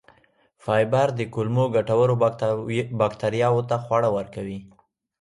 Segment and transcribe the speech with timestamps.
[0.63, 2.13] فایبر د کولمو ګټورو
[3.01, 4.59] بکتریاوو ته خواړه ورکوي.